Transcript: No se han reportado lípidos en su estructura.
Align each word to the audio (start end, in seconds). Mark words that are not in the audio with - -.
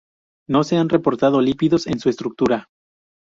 No 0.49 0.63
se 0.63 0.77
han 0.77 0.89
reportado 0.89 1.41
lípidos 1.41 1.85
en 1.85 1.99
su 1.99 2.09
estructura. 2.09 2.69